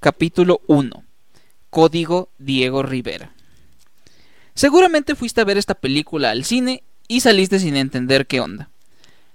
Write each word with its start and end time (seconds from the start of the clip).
capítulo 0.00 0.60
1. 0.68 1.04
Código 1.70 2.30
Diego 2.38 2.82
Rivera. 2.82 3.32
Seguramente 4.54 5.16
fuiste 5.16 5.40
a 5.40 5.44
ver 5.44 5.58
esta 5.58 5.74
película 5.74 6.30
al 6.30 6.44
cine 6.44 6.84
y 7.08 7.20
saliste 7.20 7.58
sin 7.58 7.76
entender 7.76 8.26
qué 8.26 8.40
onda. 8.40 8.70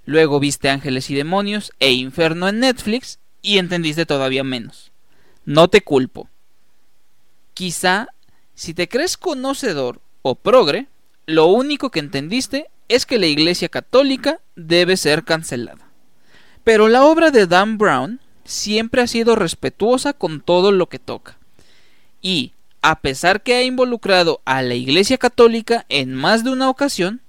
Luego 0.05 0.39
viste 0.39 0.70
Ángeles 0.70 1.10
y 1.10 1.15
Demonios 1.15 1.73
e 1.79 1.91
Inferno 1.91 2.47
en 2.47 2.60
Netflix 2.60 3.20
y 3.41 3.57
entendiste 3.57 4.05
todavía 4.05 4.44
menos. 4.44 4.91
No 5.46 5.70
te 5.70 5.81
culpo. 5.81 6.29
Quizá, 7.53 8.07
si 8.55 8.73
te 8.73 8.87
crees 8.87 9.17
conocedor 9.17 10.01
o 10.21 10.35
progre, 10.35 10.87
lo 11.25 11.47
único 11.47 11.89
que 11.89 11.99
entendiste 11.99 12.69
es 12.87 13.05
que 13.05 13.19
la 13.19 13.27
Iglesia 13.27 13.69
Católica 13.69 14.39
debe 14.55 14.95
ser 14.97 15.23
cancelada. 15.23 15.89
Pero 16.63 16.88
la 16.88 17.03
obra 17.03 17.31
de 17.31 17.48
Dan 17.48 17.77
Brown 17.77 18.21
siempre 18.45 19.02
ha 19.02 19.07
sido 19.07 19.35
respetuosa 19.35 20.13
con 20.13 20.41
todo 20.41 20.71
lo 20.71 20.88
que 20.88 20.99
toca. 20.99 21.38
Y, 22.22 22.54
a 22.81 22.99
pesar 22.99 23.41
que 23.41 23.55
ha 23.55 23.63
involucrado 23.63 24.41
a 24.45 24.62
la 24.62 24.76
Iglesia 24.76 25.18
Católica 25.18 25.85
en 25.90 26.13
más 26.13 26.44
de 26.44 26.52
una 26.52 26.70
ocasión, 26.70 27.21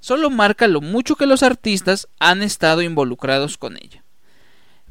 solo 0.00 0.30
marca 0.30 0.68
lo 0.68 0.80
mucho 0.80 1.16
que 1.16 1.26
los 1.26 1.42
artistas 1.42 2.08
han 2.18 2.42
estado 2.42 2.82
involucrados 2.82 3.58
con 3.58 3.76
ella. 3.76 4.02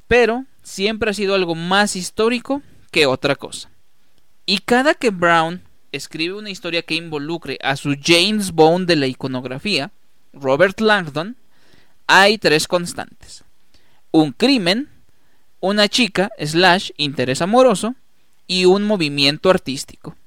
Pero 0.08 0.46
siempre 0.63 1.12
ha 1.12 1.13
sido 1.13 1.36
algo 1.36 1.55
más 1.55 1.96
histórico 1.96 2.62
que 2.91 3.05
otra 3.05 3.35
cosa. 3.35 3.70
Y 4.46 4.60
cada 4.60 4.94
que 4.94 5.10
Brown 5.10 5.62
escribe 5.91 6.35
una 6.35 6.49
historia 6.49 6.82
que 6.82 6.96
involucre 6.96 7.58
a 7.62 7.76
su 7.76 7.96
James 8.02 8.52
Bond 8.52 8.88
de 8.88 8.96
la 8.96 9.08
iconografía, 9.08 9.91
Robert 10.34 10.80
Langdon, 10.80 11.35
hay 12.08 12.38
tres 12.38 12.68
constantes. 12.68 13.44
Un 14.12 14.32
crimen, 14.32 14.90
una 15.62 15.88
chica 15.88 16.32
slash 16.38 16.92
interés 16.98 17.42
amoroso 17.42 17.96
y 18.48 18.66
un 18.66 18.84
movimiento 18.84 19.50
artístico. 19.50 20.18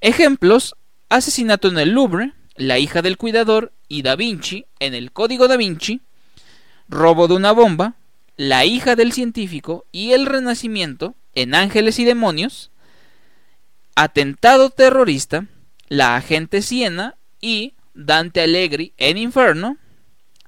Ejemplos, 0.00 0.76
asesinato 1.10 1.68
en 1.68 1.78
el 1.78 1.90
Louvre, 1.90 2.32
la 2.56 2.78
hija 2.78 3.02
del 3.02 3.18
cuidador 3.18 3.72
y 3.88 4.02
Da 4.02 4.16
Vinci 4.16 4.64
en 4.78 4.94
el 4.94 5.12
Código 5.12 5.48
Da 5.48 5.56
Vinci, 5.56 6.00
robo 6.88 7.28
de 7.28 7.34
una 7.34 7.52
bomba, 7.52 7.94
la 8.36 8.64
hija 8.64 8.96
del 8.96 9.12
científico 9.12 9.84
y 9.92 10.12
el 10.12 10.26
renacimiento 10.26 11.14
en 11.34 11.54
Ángeles 11.54 11.98
y 11.98 12.04
Demonios, 12.04 12.70
atentado 13.94 14.70
terrorista, 14.70 15.46
la 15.88 16.16
agente 16.16 16.62
Siena 16.62 17.16
y 17.40 17.74
Dante 17.94 18.40
Allegri 18.40 18.92
en 18.96 19.18
Inferno, 19.18 19.76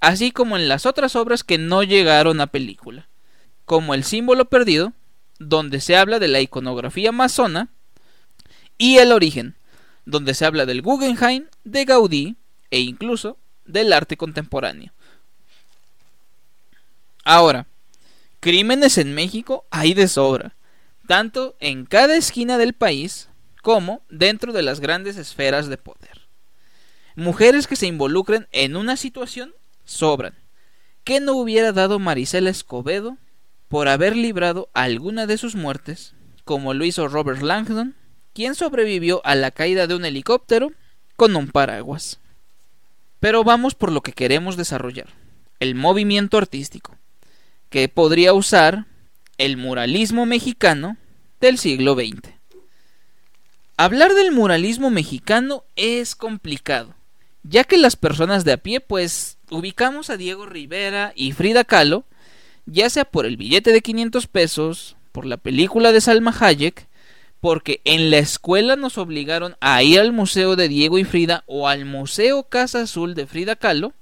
así 0.00 0.30
como 0.30 0.56
en 0.56 0.69
las 0.69 0.86
otras 0.86 1.17
obras 1.17 1.45
que 1.45 1.58
no 1.58 1.83
llegaron 1.83 2.41
a 2.41 2.48
película, 2.48 3.08
como 3.67 3.92
El 3.92 4.05
símbolo 4.05 4.47
perdido, 4.47 4.95
donde 5.39 5.81
se 5.81 5.97
habla 5.97 6.19
de 6.19 6.28
la 6.28 6.41
iconografía 6.41 7.12
masona, 7.12 7.69
y 8.78 8.98
El 8.98 9.12
origen, 9.12 9.56
donde 10.06 10.33
se 10.33 10.47
habla 10.47 10.64
del 10.64 10.81
Guggenheim, 10.81 11.47
de 11.64 11.84
Gaudí 11.84 12.36
e 12.70 12.81
incluso 12.81 13.36
del 13.64 13.92
arte 13.92 14.17
contemporáneo. 14.17 14.92
Ahora, 17.25 17.67
crímenes 18.39 18.98
en 18.98 19.14
México 19.14 19.67
hay 19.70 19.95
de 19.95 20.06
sobra, 20.06 20.55
tanto 21.08 21.56
en 21.58 21.84
cada 21.86 22.17
esquina 22.17 22.58
del 22.58 22.73
país 22.73 23.28
como 23.62 24.03
dentro 24.08 24.53
de 24.53 24.62
las 24.62 24.78
grandes 24.78 25.17
esferas 25.17 25.69
de 25.69 25.77
poder. 25.77 26.28
Mujeres 27.17 27.67
que 27.67 27.75
se 27.75 27.89
involucren 27.89 28.47
en 28.53 28.77
una 28.77 28.97
situación 28.97 29.53
sobran. 29.84 30.34
¿Qué 31.03 31.19
no 31.19 31.34
hubiera 31.34 31.73
dado 31.73 31.98
Marisela 31.98 32.51
Escobedo 32.51 33.19
por 33.69 33.89
haber 33.89 34.17
librado 34.17 34.69
alguna 34.75 35.27
de 35.27 35.39
sus 35.39 35.55
muertes, 35.55 36.14
como 36.45 36.75
lo 36.75 36.84
hizo 36.84 37.09
Robert 37.09 37.42
Langdon 37.42 37.95
quien 38.36 38.55
sobrevivió 38.55 39.23
a 39.25 39.34
la 39.34 39.50
caída 39.50 39.86
de 39.86 39.95
un 39.95 40.05
helicóptero 40.05 40.70
con 41.17 41.34
un 41.36 41.48
paraguas. 41.48 42.20
Pero 43.19 43.45
vamos 43.45 43.74
por 43.74 43.90
lo 43.90 44.02
que 44.02 44.13
queremos 44.13 44.58
desarrollar, 44.58 45.08
el 45.58 45.74
movimiento 45.74 46.36
artístico, 46.36 46.98
que 47.70 47.89
podría 47.89 48.35
usar 48.35 48.85
el 49.39 49.57
muralismo 49.57 50.27
mexicano 50.27 50.98
del 51.40 51.57
siglo 51.57 51.95
XX. 51.95 52.30
Hablar 53.79 54.13
del 54.13 54.33
muralismo 54.33 54.90
mexicano 54.90 55.64
es 55.74 56.14
complicado, 56.14 56.95
ya 57.42 57.64
que 57.64 57.79
las 57.79 57.96
personas 57.96 58.45
de 58.45 58.52
a 58.52 58.57
pie 58.58 58.80
pues 58.80 59.39
ubicamos 59.51 60.11
a 60.11 60.19
Diego 60.19 60.45
Rivera 60.45 61.14
y 61.17 61.33
Frida 61.33 61.64
Kahlo, 61.64 62.05
ya 62.66 62.90
sea 62.90 63.04
por 63.04 63.27
el 63.27 63.36
billete 63.36 63.72
de 63.72 63.80
500 63.80 64.27
pesos, 64.27 64.96
por 65.12 65.24
la 65.24 65.36
película 65.36 65.92
de 65.92 66.00
Salma 66.00 66.34
Hayek, 66.38 66.86
porque 67.40 67.80
en 67.84 68.10
la 68.10 68.18
escuela 68.18 68.77
nos 68.77 68.98
obligaron 68.98 69.56
a 69.60 69.82
ir 69.82 70.00
al 70.00 70.12
museo 70.12 70.56
de 70.56 70.68
Diego 70.68 70.98
y 70.98 71.04
Frida 71.04 71.44
o 71.46 71.68
al 71.68 71.84
museo 71.84 72.44
Casa 72.44 72.82
Azul 72.82 73.14
de 73.14 73.27
Frida 73.27 73.56
Kahlo, 73.56 73.92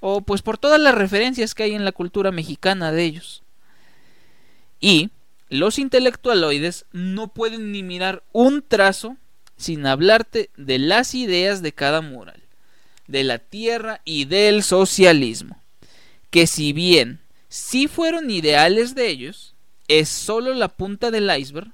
o 0.00 0.20
pues 0.20 0.42
por 0.42 0.58
todas 0.58 0.80
las 0.80 0.94
referencias 0.94 1.54
que 1.54 1.64
hay 1.64 1.74
en 1.74 1.84
la 1.84 1.92
cultura 1.92 2.30
mexicana 2.30 2.92
de 2.92 3.04
ellos. 3.04 3.42
Y 4.80 5.10
los 5.48 5.78
intelectualoides 5.78 6.84
no 6.92 7.28
pueden 7.28 7.72
ni 7.72 7.82
mirar 7.82 8.22
un 8.32 8.62
trazo 8.62 9.16
sin 9.56 9.86
hablarte 9.86 10.50
de 10.56 10.78
las 10.78 11.14
ideas 11.14 11.62
de 11.62 11.72
cada 11.72 12.00
mural, 12.00 12.42
de 13.06 13.24
la 13.24 13.38
tierra 13.38 14.00
y 14.04 14.26
del 14.26 14.62
socialismo, 14.62 15.60
que 16.30 16.46
si 16.46 16.72
bien 16.72 17.20
sí 17.48 17.88
fueron 17.88 18.30
ideales 18.30 18.94
de 18.94 19.08
ellos, 19.08 19.54
es 19.88 20.08
solo 20.08 20.54
la 20.54 20.68
punta 20.68 21.10
del 21.10 21.30
iceberg 21.36 21.72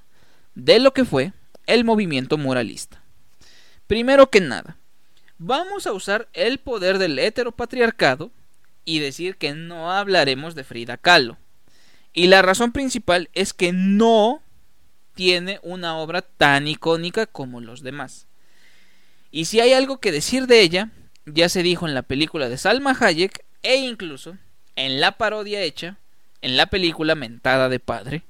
de 0.55 0.79
lo 0.79 0.93
que 0.93 1.05
fue 1.05 1.33
el 1.67 1.85
movimiento 1.85 2.39
muralista. 2.39 3.03
Primero 3.87 4.31
que 4.31 4.41
nada, 4.41 4.77
vamos 5.39 5.87
a 5.87 5.93
usar 5.93 6.29
el 6.33 6.59
poder 6.59 6.99
del 6.99 7.19
heteropatriarcado 7.19 8.31
y 8.85 9.01
decir 9.01 9.37
que 9.37 9.55
no 9.55 9.93
hablaremos 9.93 10.55
de 10.55 10.65
Frida 10.65 10.97
Kahlo. 10.97 11.39
Y 12.13 12.29
la 12.29 12.43
razón 12.43 12.73
principal 12.73 13.29
es 13.35 13.53
que 13.53 13.73
no 13.73 14.41
tiene 15.15 15.59
una 15.63 15.97
obra 15.97 16.23
tan 16.23 16.69
icónica 16.69 17.27
como 17.27 17.61
los 17.61 17.83
demás. 17.83 18.27
Y 19.31 19.47
si 19.47 19.61
hay 19.61 19.73
algo 19.73 19.99
que 19.99 20.13
decir 20.13 20.47
de 20.47 20.61
ella, 20.61 20.91
ya 21.27 21.49
se 21.49 21.63
dijo 21.63 21.89
en 21.89 21.95
la 21.95 22.03
película 22.03 22.49
de 22.49 22.59
Salma 22.59 22.97
Hayek 22.99 23.45
e 23.63 23.77
incluso 23.77 24.37
en 24.77 25.01
la 25.01 25.13
parodia 25.13 25.61
hecha 25.61 25.99
en 26.41 26.57
la 26.57 26.67
película 26.67 27.15
Mentada 27.15 27.69
de 27.69 27.81
Padre. 27.81 28.23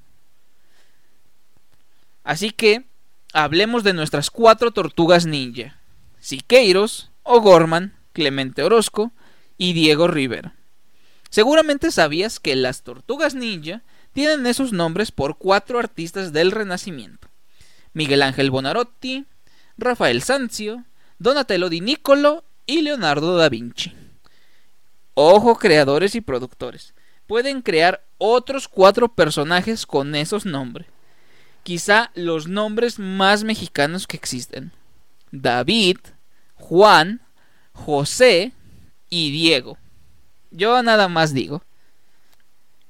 Así 2.22 2.50
que 2.50 2.84
hablemos 3.32 3.82
de 3.82 3.92
nuestras 3.92 4.30
cuatro 4.30 4.70
tortugas 4.70 5.26
ninja: 5.26 5.78
Siqueiros, 6.20 7.10
O'Gorman, 7.22 7.94
Clemente 8.12 8.62
Orozco 8.62 9.12
y 9.58 9.72
Diego 9.72 10.06
Rivera. 10.06 10.54
Seguramente 11.28 11.90
sabías 11.90 12.38
que 12.38 12.54
las 12.54 12.82
tortugas 12.82 13.34
ninja 13.34 13.82
tienen 14.12 14.46
esos 14.46 14.72
nombres 14.72 15.10
por 15.10 15.36
cuatro 15.36 15.78
artistas 15.80 16.32
del 16.32 16.52
Renacimiento: 16.52 17.28
Miguel 17.92 18.22
Ángel 18.22 18.50
Bonarotti, 18.50 19.26
Rafael 19.76 20.22
Sanzio, 20.22 20.84
Donatello 21.18 21.68
di 21.68 21.80
Niccolo 21.80 22.44
y 22.64 22.82
Leonardo 22.82 23.36
da 23.36 23.48
Vinci. 23.48 24.03
Ojo, 25.14 25.56
creadores 25.56 26.14
y 26.14 26.20
productores, 26.20 26.94
pueden 27.26 27.62
crear 27.62 28.04
otros 28.18 28.68
cuatro 28.68 29.08
personajes 29.08 29.86
con 29.86 30.14
esos 30.14 30.44
nombres 30.44 30.86
quizá 31.64 32.12
los 32.14 32.46
nombres 32.46 33.00
más 33.00 33.42
mexicanos 33.42 34.06
que 34.06 34.16
existen. 34.16 34.70
David, 35.32 35.96
Juan, 36.54 37.22
José 37.72 38.52
y 39.10 39.32
Diego. 39.32 39.78
Yo 40.52 40.80
nada 40.84 41.08
más 41.08 41.34
digo. 41.34 41.64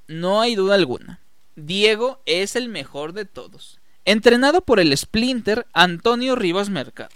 No 0.07 0.43
hay 0.43 0.55
duda 0.55 0.75
alguna. 0.75 1.21
Diego 1.57 2.21
es 2.27 2.57
el 2.57 2.69
mejor 2.69 3.15
de 3.15 3.25
todos. 3.25 3.81
Entrenado 4.05 4.61
por 4.61 4.81
el 4.81 4.95
Splinter 4.95 5.67
Antonio 5.73 6.37
Rivas 6.37 6.69
Mercado. 6.69 7.15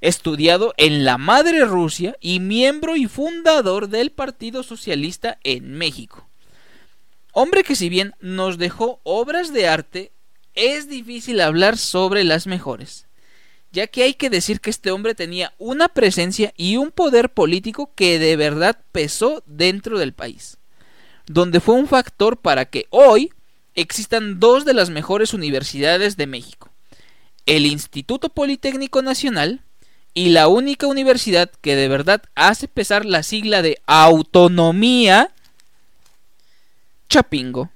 Estudiado 0.00 0.72
en 0.78 1.04
la 1.04 1.18
madre 1.18 1.66
Rusia 1.66 2.16
y 2.20 2.40
miembro 2.40 2.96
y 2.96 3.06
fundador 3.06 3.88
del 3.88 4.10
Partido 4.10 4.62
Socialista 4.62 5.38
en 5.44 5.74
México. 5.74 6.26
Hombre 7.32 7.64
que 7.64 7.76
si 7.76 7.90
bien 7.90 8.14
nos 8.18 8.56
dejó 8.56 9.00
obras 9.02 9.52
de 9.52 9.68
arte 9.68 10.12
es 10.54 10.88
difícil 10.88 11.40
hablar 11.42 11.76
sobre 11.76 12.24
las 12.24 12.46
mejores, 12.46 13.08
ya 13.72 13.86
que 13.88 14.02
hay 14.02 14.14
que 14.14 14.30
decir 14.30 14.60
que 14.60 14.70
este 14.70 14.90
hombre 14.90 15.14
tenía 15.14 15.52
una 15.58 15.88
presencia 15.88 16.54
y 16.56 16.78
un 16.78 16.90
poder 16.92 17.28
político 17.28 17.92
que 17.94 18.18
de 18.18 18.36
verdad 18.36 18.82
pesó 18.92 19.42
dentro 19.46 19.98
del 19.98 20.14
país, 20.14 20.56
donde 21.26 21.60
fue 21.60 21.74
un 21.74 21.86
factor 21.86 22.38
para 22.38 22.64
que 22.64 22.86
hoy 22.88 23.32
existan 23.74 24.40
dos 24.40 24.64
de 24.64 24.72
las 24.74 24.88
mejores 24.88 25.34
universidades 25.34 26.16
de 26.16 26.26
México, 26.26 26.72
el 27.44 27.66
Instituto 27.66 28.30
Politécnico 28.30 29.02
Nacional 29.02 29.62
y 30.14 30.30
la 30.30 30.48
única 30.48 30.86
universidad 30.86 31.50
que 31.60 31.76
de 31.76 31.88
verdad 31.88 32.22
hace 32.34 32.68
pesar 32.68 33.04
la 33.04 33.22
sigla 33.22 33.62
de 33.62 33.80
autonomía 33.86 35.32
Chapingo 37.08 37.70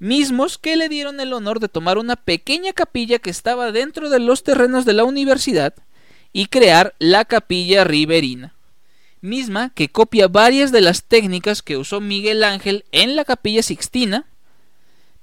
mismos 0.00 0.56
que 0.58 0.76
le 0.76 0.88
dieron 0.88 1.20
el 1.20 1.32
honor 1.32 1.60
de 1.60 1.68
tomar 1.68 1.98
una 1.98 2.16
pequeña 2.16 2.72
capilla 2.72 3.20
que 3.20 3.30
estaba 3.30 3.70
dentro 3.70 4.10
de 4.10 4.18
los 4.18 4.42
terrenos 4.42 4.84
de 4.84 4.94
la 4.94 5.04
universidad 5.04 5.74
y 6.32 6.46
crear 6.46 6.94
la 6.98 7.24
capilla 7.26 7.84
riverina, 7.84 8.54
misma 9.20 9.70
que 9.74 9.90
copia 9.90 10.26
varias 10.26 10.72
de 10.72 10.80
las 10.80 11.04
técnicas 11.04 11.62
que 11.62 11.76
usó 11.76 12.00
Miguel 12.00 12.42
Ángel 12.42 12.84
en 12.92 13.14
la 13.14 13.24
capilla 13.24 13.62
sixtina, 13.62 14.26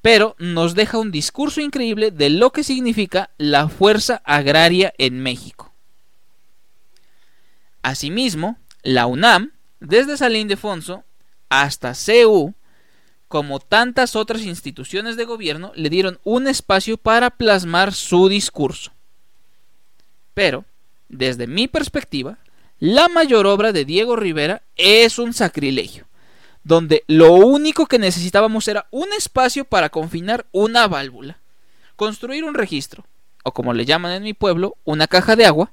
pero 0.01 0.35
nos 0.37 0.75
deja 0.75 0.99
un 0.99 1.11
discurso 1.11 1.59
increíble 1.59 2.11
de 2.11 2.29
lo 2.29 2.51
que 2.51 2.63
significa 2.63 3.31
la 3.37 3.67
fuerza 3.69 4.21
agraria 4.25 4.93
en 4.99 5.21
México. 5.21 5.73
Asimismo, 7.87 8.57
la 8.83 9.05
UNAM, 9.05 9.53
desde 9.79 10.17
San 10.17 10.35
Ildefonso 10.35 11.05
hasta 11.47 11.93
CU, 11.93 12.53
como 13.29 13.61
tantas 13.61 14.17
otras 14.17 14.41
instituciones 14.41 15.15
de 15.15 15.23
gobierno, 15.23 15.71
le 15.73 15.89
dieron 15.89 16.19
un 16.25 16.49
espacio 16.49 16.97
para 16.97 17.29
plasmar 17.29 17.93
su 17.93 18.27
discurso. 18.27 18.91
Pero, 20.33 20.65
desde 21.07 21.47
mi 21.47 21.69
perspectiva, 21.69 22.39
la 22.77 23.07
mayor 23.07 23.47
obra 23.47 23.71
de 23.71 23.85
Diego 23.85 24.17
Rivera 24.17 24.63
es 24.75 25.17
un 25.17 25.33
sacrilegio, 25.33 26.07
donde 26.65 27.05
lo 27.07 27.31
único 27.35 27.85
que 27.85 27.99
necesitábamos 27.99 28.67
era 28.67 28.87
un 28.91 29.07
espacio 29.17 29.63
para 29.63 29.87
confinar 29.87 30.45
una 30.51 30.89
válvula, 30.89 31.39
construir 31.95 32.43
un 32.43 32.53
registro, 32.53 33.05
o 33.45 33.53
como 33.53 33.71
le 33.71 33.85
llaman 33.85 34.11
en 34.11 34.23
mi 34.23 34.33
pueblo, 34.33 34.75
una 34.83 35.07
caja 35.07 35.37
de 35.37 35.45
agua, 35.45 35.71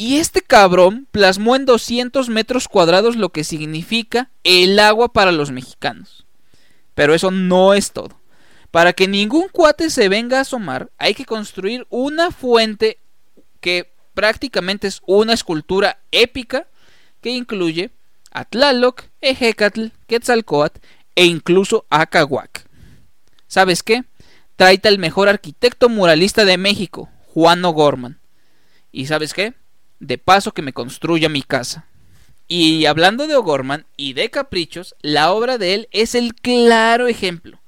y 0.00 0.18
este 0.18 0.42
cabrón 0.42 1.08
plasmó 1.10 1.56
en 1.56 1.66
200 1.66 2.28
metros 2.28 2.68
cuadrados 2.68 3.16
lo 3.16 3.30
que 3.30 3.42
significa 3.42 4.30
el 4.44 4.78
agua 4.78 5.12
para 5.12 5.32
los 5.32 5.50
mexicanos. 5.50 6.24
Pero 6.94 7.14
eso 7.14 7.32
no 7.32 7.74
es 7.74 7.90
todo. 7.90 8.20
Para 8.70 8.92
que 8.92 9.08
ningún 9.08 9.48
cuate 9.48 9.90
se 9.90 10.08
venga 10.08 10.38
a 10.38 10.42
asomar, 10.42 10.92
hay 10.98 11.14
que 11.14 11.24
construir 11.24 11.84
una 11.90 12.30
fuente 12.30 13.00
que 13.60 13.92
prácticamente 14.14 14.86
es 14.86 15.02
una 15.04 15.32
escultura 15.32 15.98
épica 16.12 16.68
que 17.20 17.30
incluye 17.30 17.90
a 18.30 18.44
Tlaloc, 18.44 19.02
Ejecatl, 19.20 19.86
Quetzalcoatl 20.06 20.78
e 21.16 21.24
incluso 21.24 21.86
a 21.90 22.06
Cahuac. 22.06 22.68
¿Sabes 23.48 23.82
qué? 23.82 24.04
Traita 24.54 24.88
el 24.88 25.00
mejor 25.00 25.28
arquitecto 25.28 25.88
muralista 25.88 26.44
de 26.44 26.56
México, 26.56 27.08
Juan 27.34 27.64
O'Gorman. 27.64 28.20
¿Y 28.92 29.06
sabes 29.06 29.34
qué? 29.34 29.54
De 30.00 30.18
paso 30.18 30.52
que 30.52 30.62
me 30.62 30.72
construya 30.72 31.28
mi 31.28 31.42
casa. 31.42 31.86
Y 32.46 32.86
hablando 32.86 33.26
de 33.26 33.36
O'Gorman 33.36 33.86
y 33.96 34.14
de 34.14 34.30
caprichos, 34.30 34.94
la 35.02 35.32
obra 35.32 35.58
de 35.58 35.74
él 35.74 35.88
es 35.90 36.14
el 36.14 36.34
claro 36.34 37.08
ejemplo. 37.08 37.60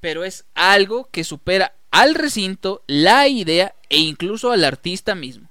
Pero 0.00 0.24
es 0.24 0.44
algo 0.54 1.08
que 1.10 1.24
supera 1.24 1.74
al 1.90 2.14
recinto, 2.14 2.82
la 2.86 3.26
idea 3.26 3.74
e 3.88 3.98
incluso 3.98 4.52
al 4.52 4.64
artista 4.64 5.14
mismo 5.14 5.48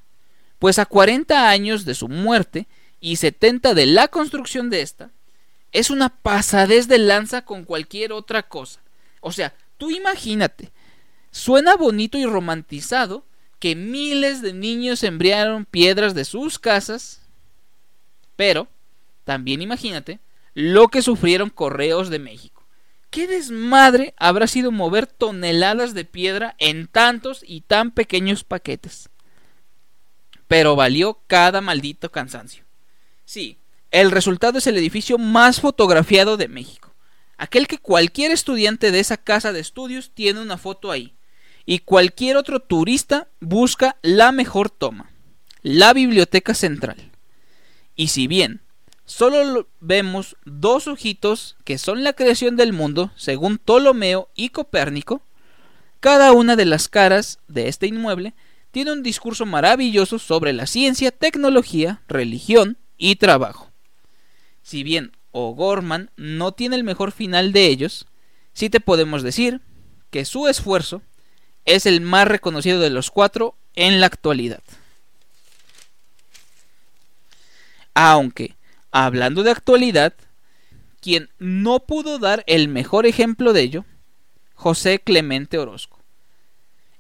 pues 0.60 0.80
a 0.80 0.86
40 0.86 1.50
años 1.50 1.86
de 1.86 1.96
su 1.96 2.08
muerte 2.08 2.68
y 3.00 3.18
70 3.18 3.74
de 3.74 3.86
la 3.86 4.08
construcción 4.08 4.70
de 4.70 4.82
esta, 4.82 5.12
es 5.72 5.90
una 5.90 6.10
pasadez 6.10 6.88
de 6.88 6.98
lanza 6.98 7.44
con 7.44 7.66
cualquier 7.66 8.14
otra 8.14 8.44
cosa. 8.44 8.80
O 9.20 9.32
sea, 9.32 9.54
tú 9.78 9.92
imagínate, 9.92 10.72
suena 11.32 11.76
bonito 11.76 12.18
y 12.18 12.26
romantizado 12.26 13.26
que 13.66 13.76
miles 13.76 14.44
de 14.44 14.54
niños 14.54 15.02
embriaron 15.02 15.66
piedras 15.66 16.14
de 16.14 16.24
sus 16.24 16.60
casas, 16.60 17.24
pero 18.36 18.68
también 19.24 19.60
imagínate 19.60 20.20
lo 20.54 20.90
que 20.90 21.02
sufrieron 21.02 21.50
correos 21.50 22.12
de 22.12 22.20
México. 22.20 22.64
¿Qué 23.10 23.26
desmadre 23.26 24.14
habrá 24.18 24.46
sido 24.46 24.72
mover 24.72 25.08
toneladas 25.08 25.96
de 25.96 26.06
piedra 26.06 26.56
en 26.60 26.86
tantos 26.86 27.44
y 27.44 27.62
tan 27.62 27.90
pequeños 27.90 28.44
paquetes? 28.44 29.10
pero 30.48 30.76
valió 30.76 31.18
cada 31.26 31.60
maldito 31.60 32.12
cansancio. 32.12 32.66
Sí, 33.26 33.58
el 33.90 34.12
resultado 34.12 34.60
es 34.60 34.68
el 34.68 34.78
edificio 34.78 35.18
más 35.18 35.60
fotografiado 35.60 36.38
de 36.38 36.48
México. 36.48 36.94
Aquel 37.36 37.66
que 37.68 37.80
cualquier 37.80 38.30
estudiante 38.30 38.92
de 38.92 39.00
esa 39.00 39.18
casa 39.18 39.54
de 39.54 39.60
estudios 39.60 40.12
tiene 40.14 40.40
una 40.40 40.60
foto 40.60 40.92
ahí. 40.92 41.15
Y 41.66 41.80
cualquier 41.80 42.38
otro 42.38 42.60
turista 42.60 43.28
busca 43.40 43.98
la 44.02 44.32
mejor 44.32 44.70
toma. 44.70 45.10
La 45.62 45.94
Biblioteca 45.94 46.54
Central. 46.54 47.12
Y 47.96 48.10
si 48.10 48.28
bien 48.28 48.62
solo 49.06 49.68
vemos 49.80 50.36
dos 50.46 50.88
ojitos 50.88 51.56
que 51.64 51.78
son 51.78 52.04
la 52.04 52.14
creación 52.14 52.56
del 52.56 52.74
mundo, 52.74 53.12
según 53.16 53.58
Ptolomeo 53.58 54.30
y 54.36 54.50
Copérnico, 54.50 55.22
cada 56.00 56.34
una 56.34 56.56
de 56.56 56.66
las 56.66 56.88
caras 56.88 57.40
de 57.48 57.68
este 57.68 57.88
inmueble 57.88 58.34
tiene 58.72 58.92
un 58.92 59.04
discurso 59.04 59.46
maravilloso 59.46 60.20
sobre 60.20 60.54
la 60.54 60.68
ciencia, 60.68 61.12
tecnología, 61.12 62.02
religión 62.08 62.78
y 62.98 63.16
trabajo. 63.16 63.72
Si 64.62 64.84
bien 64.84 65.14
O'Gorman 65.32 66.12
no 66.18 66.52
tiene 66.52 66.76
el 66.76 66.84
mejor 66.84 67.12
final 67.12 67.54
de 67.54 67.68
ellos, 67.68 68.06
sí 68.54 68.70
te 68.70 68.80
podemos 68.80 69.24
decir 69.24 69.62
que 70.10 70.26
su 70.26 70.48
esfuerzo 70.48 71.02
es 71.66 71.86
el 71.86 72.02
más 72.02 72.28
reconocido 72.28 72.80
de 72.80 72.90
los 72.90 73.12
cuatro 73.12 73.56
en 73.76 74.00
la 74.00 74.08
actualidad. 74.08 74.62
Aunque, 77.94 78.56
hablando 78.92 79.44
de 79.44 79.52
actualidad, 79.52 80.14
quien 81.02 81.30
no 81.40 81.80
pudo 81.80 82.20
dar 82.20 82.44
el 82.48 82.68
mejor 82.68 83.06
ejemplo 83.06 83.54
de 83.54 83.62
ello, 83.62 83.86
José 84.56 85.00
Clemente 85.00 85.58
Orozco 85.58 85.96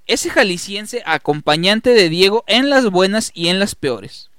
ese 0.07 0.29
jalisciense 0.29 1.01
acompañante 1.05 1.91
de 1.91 2.09
Diego 2.09 2.43
en 2.47 2.69
las 2.69 2.89
buenas 2.89 3.31
y 3.33 3.47
en 3.47 3.59
las 3.59 3.75
peores, 3.75 4.29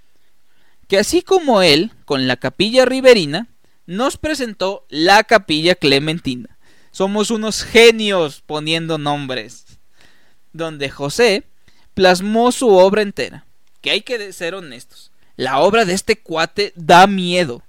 que 0.88 0.98
así 0.98 1.22
como 1.22 1.62
él, 1.62 1.92
con 2.04 2.28
la 2.28 2.36
capilla 2.36 2.84
riverina, 2.84 3.48
nos 3.86 4.16
presentó 4.16 4.84
la 4.88 5.24
capilla 5.24 5.74
clementina. 5.74 6.56
Somos 6.90 7.30
unos 7.30 7.62
genios 7.62 8.42
poniendo 8.46 8.98
nombres. 8.98 9.65
Donde 10.52 10.90
José 10.90 11.44
plasmó 11.94 12.52
su 12.52 12.68
obra 12.68 13.02
entera. 13.02 13.46
Que 13.80 13.90
hay 13.90 14.02
que 14.02 14.32
ser 14.32 14.54
honestos. 14.54 15.12
La 15.36 15.60
obra 15.60 15.84
de 15.84 15.94
este 15.94 16.18
cuate 16.18 16.72
da 16.76 17.06
miedo. 17.06 17.62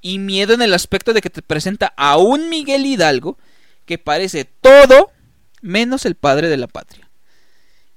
Y 0.00 0.18
miedo 0.18 0.54
en 0.54 0.62
el 0.62 0.74
aspecto 0.74 1.12
de 1.12 1.20
que 1.20 1.30
te 1.30 1.42
presenta 1.42 1.92
a 1.96 2.18
un 2.18 2.48
Miguel 2.48 2.86
Hidalgo 2.86 3.36
que 3.84 3.98
parece 3.98 4.44
todo 4.44 5.10
menos 5.60 6.06
el 6.06 6.14
padre 6.14 6.48
de 6.48 6.56
la 6.56 6.68
patria 6.68 7.08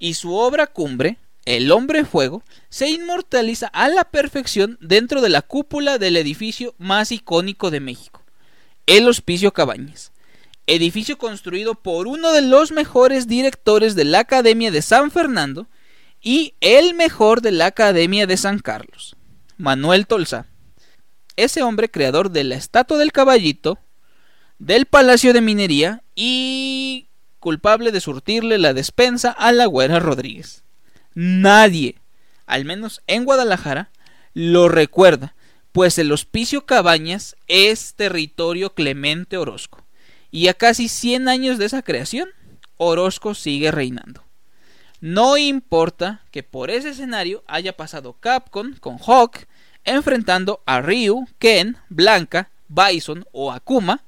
y 0.02 0.14
su 0.14 0.34
obra 0.34 0.66
cumbre, 0.66 1.16
El 1.44 1.72
hombre 1.72 2.04
fuego, 2.04 2.44
se 2.68 2.88
inmortaliza 2.88 3.66
a 3.68 3.88
la 3.88 4.04
perfección 4.04 4.78
dentro 4.80 5.20
de 5.20 5.28
la 5.28 5.42
cúpula 5.42 5.98
del 5.98 6.16
edificio 6.16 6.74
más 6.78 7.10
icónico 7.10 7.70
de 7.70 7.80
México, 7.80 8.22
el 8.86 9.08
Hospicio 9.08 9.52
Cabañas, 9.52 10.11
edificio 10.74 11.18
construido 11.18 11.74
por 11.74 12.06
uno 12.06 12.32
de 12.32 12.40
los 12.40 12.72
mejores 12.72 13.26
directores 13.28 13.94
de 13.94 14.06
la 14.06 14.20
Academia 14.20 14.70
de 14.70 14.80
San 14.80 15.10
Fernando 15.10 15.68
y 16.22 16.54
el 16.62 16.94
mejor 16.94 17.42
de 17.42 17.52
la 17.52 17.66
Academia 17.66 18.26
de 18.26 18.38
San 18.38 18.58
Carlos, 18.58 19.14
Manuel 19.58 20.06
Tolsa. 20.06 20.46
Ese 21.36 21.62
hombre 21.62 21.90
creador 21.90 22.30
de 22.30 22.44
la 22.44 22.54
estatua 22.54 22.96
del 22.96 23.12
caballito, 23.12 23.78
del 24.58 24.86
Palacio 24.86 25.34
de 25.34 25.42
Minería 25.42 26.04
y 26.14 27.08
culpable 27.38 27.92
de 27.92 28.00
surtirle 28.00 28.56
la 28.56 28.72
despensa 28.72 29.30
a 29.30 29.52
la 29.52 29.66
güera 29.66 30.00
Rodríguez. 30.00 30.64
Nadie, 31.12 31.96
al 32.46 32.64
menos 32.64 33.02
en 33.06 33.26
Guadalajara, 33.26 33.90
lo 34.32 34.70
recuerda, 34.70 35.34
pues 35.72 35.98
el 35.98 36.12
Hospicio 36.12 36.64
Cabañas 36.64 37.36
es 37.46 37.92
territorio 37.94 38.72
Clemente 38.72 39.36
Orozco. 39.36 39.81
Y 40.32 40.48
a 40.48 40.54
casi 40.54 40.88
100 40.88 41.28
años 41.28 41.58
de 41.58 41.66
esa 41.66 41.82
creación, 41.82 42.28
Orozco 42.78 43.34
sigue 43.34 43.70
reinando. 43.70 44.24
No 45.00 45.36
importa 45.36 46.22
que 46.30 46.42
por 46.42 46.70
ese 46.70 46.90
escenario 46.90 47.44
haya 47.46 47.76
pasado 47.76 48.16
Capcom 48.18 48.74
con 48.80 48.98
Hawk, 48.98 49.46
enfrentando 49.84 50.62
a 50.66 50.80
Ryu, 50.80 51.26
Ken, 51.38 51.76
Blanca, 51.88 52.50
Bison 52.68 53.24
o 53.32 53.52
Akuma, 53.52 54.02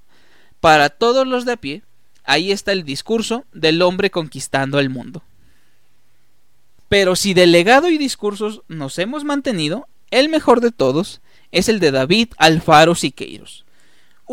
para 0.61 0.89
todos 0.89 1.27
los 1.27 1.45
de 1.45 1.53
a 1.53 1.57
pie, 1.57 1.83
ahí 2.25 2.53
está 2.53 2.73
el 2.73 2.85
discurso 2.85 3.45
del 3.53 3.83
hombre 3.83 4.11
conquistando 4.11 4.79
el 4.79 4.89
mundo. 4.89 5.23
Pero 6.89 7.17
si 7.17 7.35
de 7.35 7.47
legado 7.47 7.91
y 7.91 7.99
discursos 7.99 8.63
nos 8.69 8.99
hemos 8.99 9.25
mantenido, 9.25 9.89
el 10.11 10.29
mejor 10.29 10.61
de 10.61 10.71
todos 10.71 11.21
es 11.51 11.69
el 11.69 11.81
de 11.81 11.91
David 11.91 12.29
Alfaro 12.39 12.95
Siqueiros, 12.95 13.64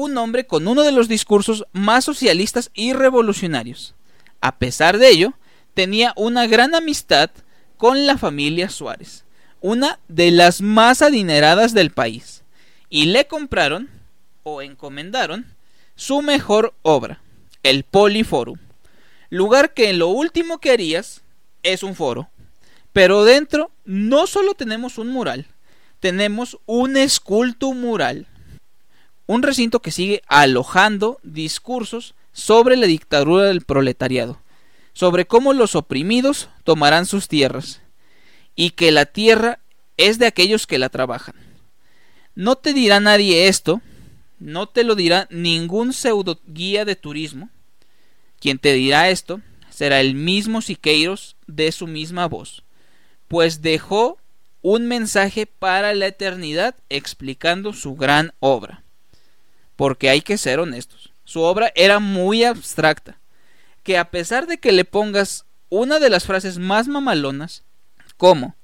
un 0.02 0.18
hombre 0.18 0.48
con 0.48 0.68
uno 0.68 0.84
de 0.84 0.92
los 0.92 1.08
discursos 1.08 1.66
más 1.74 2.06
socialistas 2.06 2.72
y 2.74 2.94
revolucionarios. 2.94 3.96
A 4.42 4.58
pesar 4.58 4.98
de 4.98 5.10
ello, 5.10 5.34
tenía 5.74 6.14
una 6.16 6.48
gran 6.48 6.74
amistad 6.76 7.30
con 7.78 8.08
la 8.08 8.18
familia 8.18 8.70
Suárez, 8.70 9.26
una 9.62 10.00
de 10.08 10.32
las 10.32 10.62
más 10.62 11.02
adineradas 11.02 11.74
del 11.74 11.92
país, 11.92 12.44
y 12.90 13.06
le 13.06 13.28
compraron 13.28 13.90
o 14.44 14.62
encomendaron 14.62 15.46
su 15.96 16.22
mejor 16.22 16.74
obra, 16.82 17.22
el 17.62 17.84
Poliforum, 17.84 18.58
lugar 19.30 19.74
que 19.74 19.92
en 19.92 20.00
lo 20.00 20.08
último 20.08 20.60
que 20.60 20.72
harías 20.72 21.22
es 21.64 21.84
un 21.84 21.96
foro. 21.96 22.30
Pero 22.92 23.24
dentro 23.24 23.72
no 23.86 24.28
solo 24.28 24.56
tenemos 24.56 24.98
un 24.98 25.10
mural, 25.10 25.46
tenemos 26.00 26.58
un 26.66 26.98
esculto 26.98 27.72
mural. 27.74 28.28
Un 29.32 29.44
recinto 29.44 29.82
que 29.82 29.92
sigue 29.92 30.24
alojando 30.28 31.18
discursos 31.24 32.16
sobre 32.34 32.76
la 32.76 32.86
dictadura 32.86 33.46
del 33.46 33.62
proletariado, 33.62 34.42
sobre 34.92 35.26
cómo 35.26 35.54
los 35.54 35.74
oprimidos 35.74 36.50
tomarán 36.66 37.06
sus 37.06 37.30
tierras, 37.30 37.80
y 38.58 38.72
que 38.72 38.92
la 38.92 39.06
tierra 39.06 39.60
es 39.96 40.20
de 40.20 40.26
aquellos 40.26 40.68
que 40.68 40.78
la 40.78 40.90
trabajan. 40.90 41.36
No 42.36 42.58
te 42.58 42.74
dirá 42.74 43.00
nadie 43.00 43.48
esto, 43.48 43.80
no 44.38 44.68
te 44.68 44.84
lo 44.84 44.96
dirá 44.96 45.30
ningún 45.30 45.94
pseudo 45.94 46.42
guía 46.46 46.84
de 46.84 46.98
turismo. 46.98 47.50
Quien 48.38 48.60
te 48.60 48.74
dirá 48.74 49.12
esto 49.12 49.40
será 49.70 50.02
el 50.02 50.14
mismo 50.14 50.62
Siqueiros 50.62 51.38
de 51.48 51.72
su 51.72 51.88
misma 51.88 52.28
voz, 52.28 52.64
pues 53.30 53.62
dejó 53.62 54.18
un 54.62 54.90
mensaje 54.90 55.46
para 55.46 55.94
la 55.94 56.08
eternidad 56.08 56.76
explicando 56.90 57.72
su 57.72 57.96
gran 57.96 58.34
obra. 58.42 58.84
Porque 59.82 60.12
hay 60.12 60.22
que 60.22 60.38
ser 60.38 60.60
honestos, 60.60 61.12
su 61.24 61.42
obra 61.42 61.72
era 61.74 61.98
muy 61.98 62.44
abstracta, 62.44 63.18
que 63.82 63.98
a 63.98 64.12
pesar 64.12 64.46
de 64.46 64.60
que 64.60 64.72
le 64.72 64.86
pongas 64.86 65.46
una 65.70 65.98
de 65.98 66.12
las 66.12 66.26
frases 66.26 66.60
más 66.60 66.88
mamalonas, 66.88 67.64
como 68.16 68.56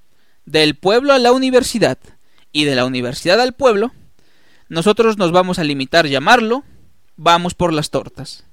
del 0.46 0.76
pueblo 0.76 1.14
a 1.14 1.18
la 1.18 1.32
universidad 1.32 1.98
y 2.52 2.66
de 2.66 2.76
la 2.76 2.86
universidad 2.86 3.42
al 3.42 3.54
pueblo, 3.54 3.94
nosotros 4.70 5.18
nos 5.18 5.32
vamos 5.32 5.58
a 5.58 5.64
limitar 5.64 6.06
a 6.06 6.10
llamarlo 6.10 6.64
vamos 7.16 7.56
por 7.56 7.74
las 7.74 7.90
tortas. 7.90 8.44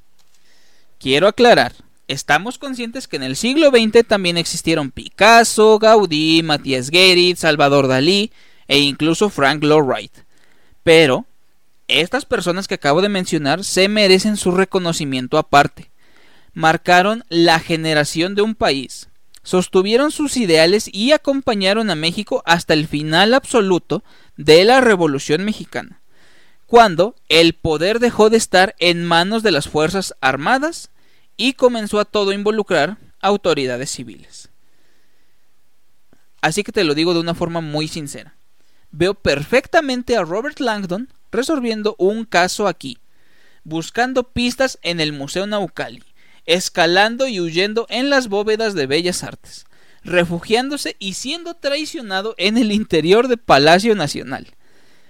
Quiero 0.99 1.29
aclarar, 1.29 1.75
estamos 2.09 2.57
conscientes 2.57 3.09
que 3.09 3.17
en 3.17 3.25
el 3.25 3.37
siglo 3.37 3.69
XX 3.69 4.09
también 4.09 4.39
existieron 4.39 4.91
Picasso, 4.91 5.79
Gaudí, 5.79 6.43
Matías 6.43 6.89
Guerin, 6.89 7.37
Salvador 7.37 7.89
Dalí 7.89 8.33
e 8.69 8.79
incluso 8.79 9.29
Frank 9.29 9.63
Lloyd 9.63 9.85
Wright. 9.85 10.13
Pero 10.83 11.27
estas 11.89 12.25
personas 12.25 12.69
que 12.69 12.75
acabo 12.75 13.03
de 13.03 13.09
mencionar 13.09 13.65
se 13.65 13.89
merecen 13.89 14.37
su 14.37 14.51
reconocimiento 14.53 15.39
aparte. 15.39 15.91
Marcaron 16.53 17.25
la 17.29 17.59
generación 17.59 18.35
de 18.35 18.43
un 18.43 18.55
país, 18.55 19.09
sostuvieron 19.43 20.11
sus 20.11 20.37
ideales 20.37 20.89
y 20.93 21.13
acompañaron 21.13 21.91
a 21.91 21.95
México 21.95 22.43
hasta 22.47 22.75
el 22.75 22.87
final 22.89 23.35
absoluto 23.35 24.03
de 24.37 24.65
la 24.65 24.81
Revolución 24.81 25.45
Mexicana, 25.45 26.01
cuando 26.67 27.15
el 27.29 27.55
poder 27.55 27.99
dejó 27.99 28.31
de 28.31 28.37
estar 28.37 28.75
en 28.79 29.05
manos 29.05 29.43
de 29.43 29.51
las 29.51 29.69
Fuerzas 29.69 30.15
Armadas 30.21 30.91
y 31.37 31.55
comenzó 31.55 32.01
a 32.01 32.05
todo 32.05 32.33
involucrar 32.33 32.99
autoridades 33.21 33.91
civiles. 33.91 34.49
Así 36.41 36.63
que 36.63 36.73
te 36.73 36.85
lo 36.85 36.95
digo 36.95 37.15
de 37.15 37.21
una 37.21 37.35
forma 37.35 37.61
muy 37.61 37.89
sincera. 37.89 38.35
Veo 38.91 39.15
perfectamente 39.15 40.17
a 40.17 40.23
Robert 40.23 40.61
Langdon 40.61 41.09
resolviendo 41.35 41.95
un 41.99 42.25
caso 42.25 42.67
aquí, 42.67 42.99
buscando 43.65 44.33
pistas 44.33 44.79
en 44.83 45.01
el 45.01 45.13
Museo 45.13 45.47
Naucali, 45.47 46.03
escalando 46.47 47.27
y 47.29 47.41
huyendo 47.41 47.87
en 47.91 48.09
las 48.09 48.29
bóvedas 48.29 48.75
de 48.75 48.87
Bellas 48.87 49.23
Artes, 49.23 49.67
refugiándose 50.03 50.97
y 50.99 51.15
siendo 51.15 51.55
traicionado 51.55 52.35
en 52.39 52.57
el 52.57 52.73
interior 52.73 53.29
de 53.29 53.37
Palacio 53.37 53.95
Nacional, 53.95 54.55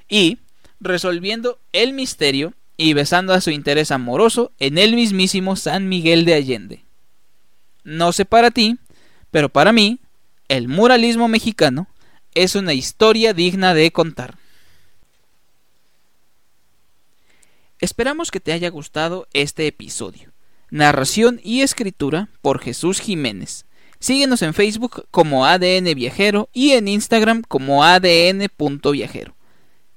y 0.09 0.38
resolviendo 0.81 1.61
el 1.73 1.93
misterio 1.93 2.54
y 2.76 2.93
besando 2.95 3.33
a 3.33 3.40
su 3.40 3.50
interés 3.50 3.90
amoroso 3.90 4.52
en 4.59 4.78
el 4.78 4.95
mismísimo 4.95 5.57
San 5.57 5.88
Miguel 5.88 6.25
de 6.25 6.35
Allende. 6.35 6.85
No 7.85 8.12
sé 8.12 8.25
para 8.25 8.50
ti, 8.50 8.78
pero 9.31 9.49
para 9.49 9.73
mí, 9.73 10.00
el 10.49 10.69
muralismo 10.69 11.28
mexicano 11.28 11.87
es 12.35 12.54
una 12.54 12.75
historia 12.75 13.33
digna 13.33 13.75
de 13.75 13.90
contar. 13.93 14.37
Esperamos 17.85 18.31
que 18.31 18.41
te 18.41 18.55
haya 18.55 18.71
gustado 18.71 19.29
este 19.35 19.67
episodio. 19.67 20.33
Narración 20.71 21.38
y 21.45 21.61
escritura 21.61 22.31
por 22.41 22.59
Jesús 22.59 22.99
Jiménez. 22.99 23.67
Síguenos 23.99 24.41
en 24.41 24.55
Facebook 24.55 25.07
como 25.11 25.45
ADN 25.45 25.95
Viajero 25.95 26.49
y 26.55 26.71
en 26.71 26.88
Instagram 26.88 27.43
como 27.47 27.85
ADN.viajero. 27.85 29.37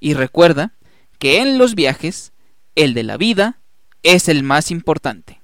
Y 0.02 0.16
recuerda 0.16 0.74
que 1.18 1.40
en 1.40 1.58
los 1.58 1.76
viajes 1.76 2.34
el 2.76 2.94
de 2.94 3.04
la 3.04 3.16
vida 3.16 3.62
es 4.04 4.28
el 4.28 4.44
más 4.44 4.70
importante. 4.70 5.40